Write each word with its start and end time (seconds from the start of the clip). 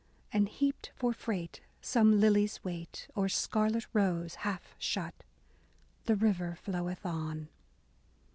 And 0.33 0.49
heaped 0.49 0.89
for 0.95 1.13
freight 1.13 1.61
some 1.79 2.19
lily's 2.19 2.63
weight, 2.63 3.07
Or 3.13 3.29
scarlet 3.29 3.85
rose 3.93 4.33
half 4.41 4.73
shut. 4.79 5.13
The 6.05 6.15
river 6.15 6.55
floweth 6.59 7.05
on. 7.05 7.49